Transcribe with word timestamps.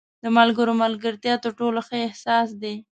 •د 0.23 0.25
ملګري 0.37 0.73
ملګرتیا 0.83 1.35
تر 1.43 1.51
ټولو 1.59 1.79
ښه 1.87 1.97
احساس 2.07 2.49
دی. 2.61 2.75